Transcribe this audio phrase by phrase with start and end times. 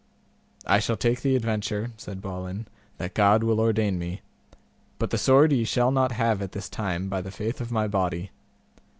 [0.65, 2.65] I shall take the adventure, said Balin,
[2.97, 4.21] that God will ordain me,
[4.97, 7.87] but the sword ye shall not have at this time, by the faith of my
[7.87, 8.31] body.